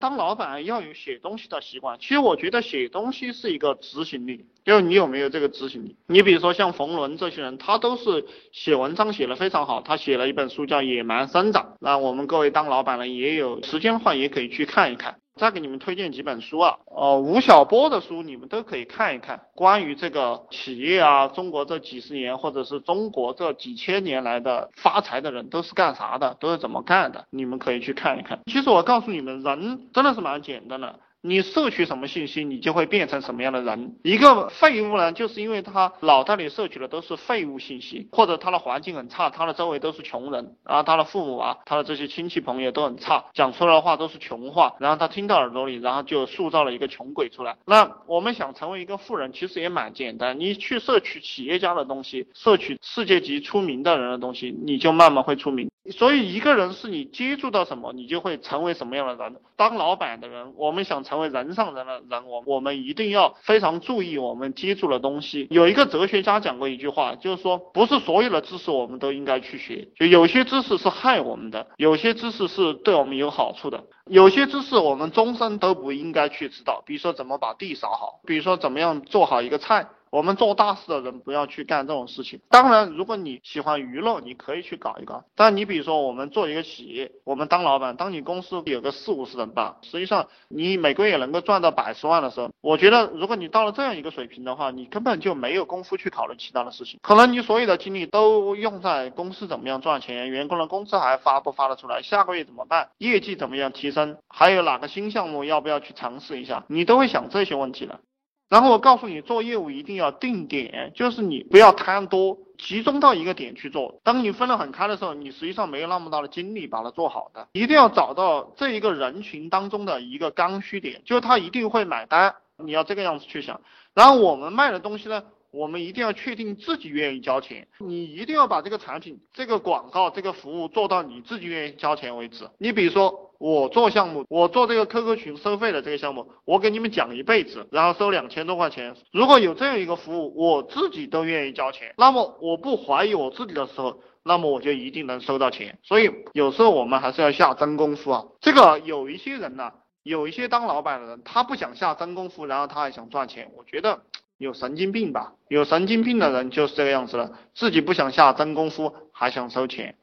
[0.00, 1.98] 当老板要有写东西的习惯。
[1.98, 5.96] 其实我觉得写东西是一个执行力，就是你有没有这个执行力？
[6.06, 9.82] 你比如说像冯仑这些人，他都是写文章写的非常好。
[9.82, 15.18] 他写了一本书叫《野蛮生长》，那我们各位当老板的也有时间的话，也可以去看一看。
[15.38, 28.40] 再给你们推荐几本书啊，呃，吴晓波的书你们都可以看一看，关于这个企业啊，中国这几十年或者是中国这几千年来的发财的人都是干啥的，都是怎么干的，你们可以去看一看。
[28.46, 30.98] 其实我告诉你们，人真的是蛮简单的。
[31.20, 33.96] 你摄取什么信息，你就会变成什么样的人。
[34.04, 47.56] 一个废物呢，就是因为他脑袋里摄取的都是废物信息，或者他的环境很差，他的周围都是穷人，然后他的父母啊，他的这些亲戚朋友都很差，讲出来的话都是穷话，然后他听到耳朵里，然后就塑造了一个穷鬼出来。
[47.66, 55.68] 那我们想成为一个富人，其实也蛮简单，你去摄取企业家的东西，摄取世界级出名的人的东西，你就慢慢会出名。
[55.90, 59.36] 所以一个人是你接触到什么，你就会成为什么样的人。
[59.56, 65.46] 当老板的人，我们想成为人上人的人，我我们一定要非常注意我们接触的东西。
[65.50, 76.82] 有一个哲学家讲过一句话，就是说，不是所有的知识我们都应该去学，就有些知识是害我们的，有些知识是对我们有好处的，有些知识我们终身都不应该去知道。
[76.86, 79.88] 比如说怎么把地扫好，比如说怎么样做好一个菜。
[80.10, 82.40] 我们做大事的人不要去干这种事情。
[82.48, 85.24] 当然，如果你喜欢娱乐，你可以去搞一搞。
[85.34, 96.98] 但你比如说，我们做一个企业，我们当老板，当你公司有个四五十人吧，实际上你每个月能够赚到百十万的时候，我觉得如果你到了这样一个水平的话，你根本就没有功夫去考虑其他的事情。
[97.02, 108.00] 可能你所有的精力都用在公司怎么样赚钱，员工的工资还发不发得出来，下个月怎么办，业绩怎么样提升，还有哪个新项目要不要去尝试一下，你都会想这些问题了。
[108.48, 114.00] 然后我告诉你，做业务一定要定点，就是你不要贪多，集中到一个点去做。
[114.02, 117.46] 当你分得很开的时候，你实际上没有那么大的精力把它做好的。
[117.52, 122.36] 一定要找到这一个人群当中的一个刚需点，就是他一定会买单。
[122.56, 123.60] 你要这个样子去想。
[123.92, 127.68] 然后我们卖的东西呢，我们一定要确定自己愿意交钱。
[127.80, 132.48] 你一定要把这个产品、这个广告、这个服务做到你自己愿意交钱为止。
[132.56, 133.27] 你比如说。
[133.38, 138.96] 我做项目，我做这个 QQ 群收费的这个项目，我给你们讲一辈子，然后收两千多块钱。
[139.12, 145.78] 如果有这样一个服务，我自己都愿意交钱，那么我不怀疑我自己的时候，那么我就一定能收到钱。
[145.84, 148.24] 所以有时候我们还是要下真功夫啊。
[148.40, 149.72] 这个有一些人呢，
[150.02, 154.00] 有一些当老板的人，他不想下真功夫，然后他还想赚钱，我觉得
[154.36, 155.34] 有神经病吧。
[155.48, 159.94] 有神经病的人就是这个样子的，自己不想下真功夫，还想收钱。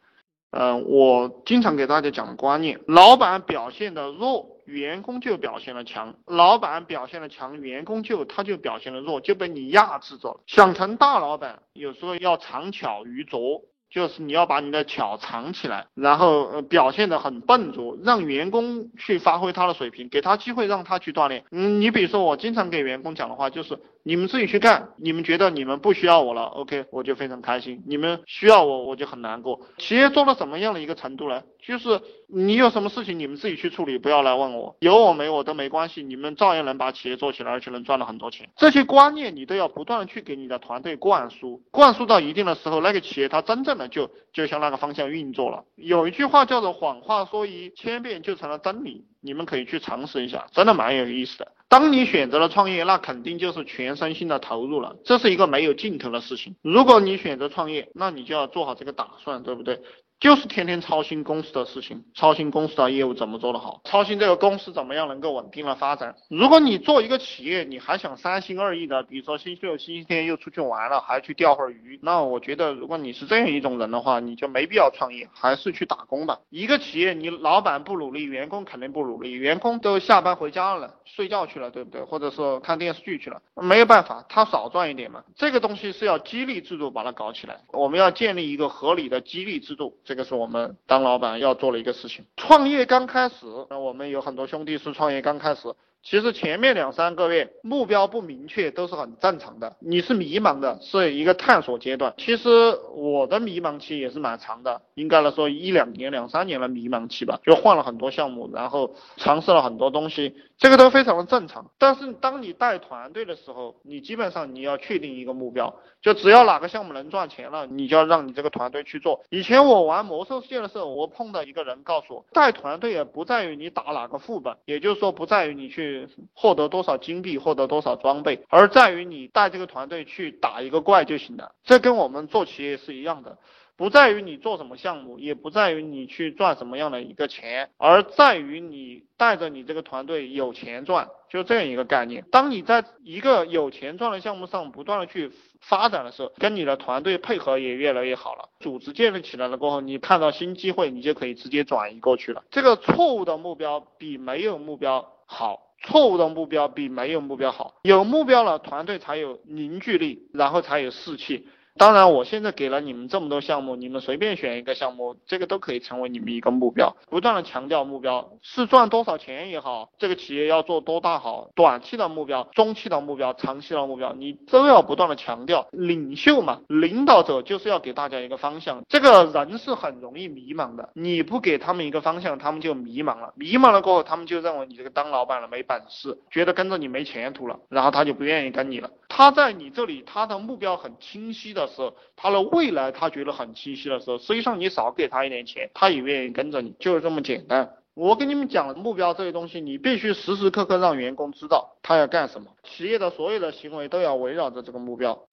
[0.51, 10.39] 嗯，我经常给大家讲的观念，老板表现的弱，员工就表现的强；老板表现的强，员工就他就表现的弱，就被你压制着。
[10.47, 13.61] 想成大老板，有时候要藏巧于拙。
[13.87, 21.45] 就是你要把你的巧藏起来，然后呃表现的很笨拙，让员工去发挥他的水平，给他机会让他去锻炼。
[21.51, 29.61] 嗯，你比如说我经常给员工讲的话就是，你们自己去干，你们觉得你们不需要我了，OK，我就非常开心；你们需要我，我就很难过。
[29.79, 31.41] 企业做到什么样的一个程度呢？
[31.59, 38.47] 就是你有什么事情你们自己去处理，不要来问我，有我没我都没关系，你们照样能把企业做起来，而且能赚到很多钱。
[38.55, 45.63] 这些观念你都要不断的去给你的团队灌输，灌输到一定的时候，那个企业它真正的就就向那个方向运作了。
[45.73, 51.51] 有一句话叫做谎话说一千遍就成了真理，你们可以去尝试一下，真的蛮有意思的。
[51.67, 56.55] 当你选择了创业，那肯定就是全身心的投入了，这是一个没有尽头的事情。
[56.61, 59.81] 如果你选择创业，那你就要做好这个打算，对不对？
[60.25, 66.15] 就是天天操心公司的事情，操心公司的业务怎么做得好，操心这个公司怎么样能够稳定的发展。
[66.29, 76.39] 如果你做一个企业，你还想三心二意的，比如说星期六、星期天又出去玩了，还去钓会儿鱼，那我觉得如果你是这样一种人的话，你就没必要创业，还是去打工吧。
[76.49, 82.01] 一个企业，你老板不努力，员工肯定不努力，员工都下班回家了，睡觉去了，对不对？
[82.01, 85.23] 或者说看电视剧去了，没有办法，他少赚一点嘛。
[85.35, 89.99] 这个东西是要激励制度把它搞起来，我们要建立一个合理的激励制度。
[90.03, 92.25] 这个是我们当老板要做的一个事情。
[92.37, 95.73] 创业刚开始，那我们有很多兄弟是创业刚开始。
[96.05, 102.13] 其实前面两三个月目标不明确都是很正常的，你是迷茫的，是一个探索阶段。
[102.15, 102.49] 其实
[102.93, 111.71] 我的迷茫期也是蛮长的，应该来说一两年、两三年的迷茫期吧，就换了很多项目，然后尝试了很多东西，这个都非常的正常。
[111.79, 115.73] 但是当你带团队的时候，你基本上你要确定一个目标，
[116.03, 119.23] 就只要哪个项目能赚钱了，你就要让你这个团队去做。
[119.31, 125.94] 以前我玩魔兽世界的时候，我碰到一个人告诉我，带团队也不在于你打哪个副本，也就是说不在于你去。
[126.33, 131.51] 获得多少金币，获得多少装备，而在于你带这个团队去打一个怪就行了。
[131.63, 133.37] 这跟我们做企业是一样的。
[133.77, 142.23] 不在于你做什么项目，也不在于你去赚什么样的一个钱，而在于你带着你这个团队有钱赚，就这样一个概念。
[142.31, 152.45] 当你在一个有钱赚的项目上不断的去发展的时候，跟你的团队配合也越来越好了，组织建立起来了过后，你看到新机会，你就可以直接转移过去了。
[152.51, 157.75] 这个错误的目标比没有目标好，错误的目标比没有目标好。
[157.83, 161.47] 有目标了，团队才有凝聚力，然后才有士气。
[161.77, 166.95] 当然，我现在给了你们这么多项目，你们随便选一个项目，这个都可以成为你们一个目标。
[167.09, 175.67] 不断的强调目标是赚多少钱也好，这个企业要做多大好，短期的目标、中期的目标、长期的目标，你都要不断的强调。
[175.71, 178.81] 领袖嘛，领导者就是要给大家一个方向。
[178.87, 183.33] 这个人是很容易迷茫的，你不给他们一个方向，他们就迷茫了。
[183.35, 188.89] 迷茫了过后，他们就认为你这个当老板了没本事，觉得跟着你没前途了，然后他就不愿意跟你了。
[189.09, 197.73] 他在你这里，他的目标很清晰的时候，他的未来他觉得很清晰的时候，实际上你少给他一点钱，他也愿意跟着你，就是这么简单。
[197.93, 205.27] 我跟你们讲目标这些东西，你必须时时刻刻让员工知道他要干什么，企业的所有的行为都要围绕着这个目标。